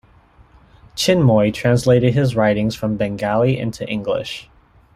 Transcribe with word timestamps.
Chinmoy 0.95 1.53
translated 1.53 2.15
his 2.15 2.35
writings 2.35 2.73
from 2.75 2.97
Bengali 2.97 3.59
into 3.59 3.87
English. 3.87 4.49